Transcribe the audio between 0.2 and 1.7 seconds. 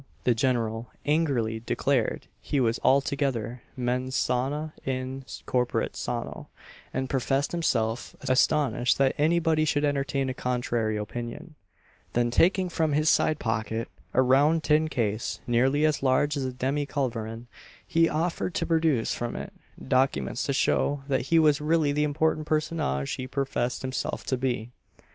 The General angrily